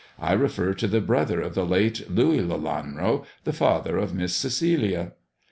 I 0.17 0.33
refer 0.33 0.73
to 0.73 0.87
the 0.87 0.99
brother 0.99 1.41
of 1.41 1.53
the 1.53 1.63
late 1.63 2.09
Louis 2.09 2.39
Lelanro, 2.39 3.23
the 3.43 3.53
father 3.53 3.99
of 3.99 4.15
Miss 4.15 4.35
Celia." 4.35 5.11